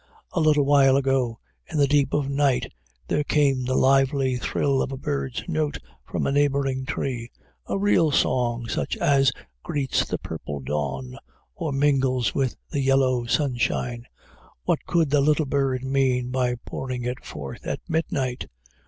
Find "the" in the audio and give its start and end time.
1.77-1.85, 3.65-3.75, 10.03-10.17, 12.71-12.81, 15.11-15.21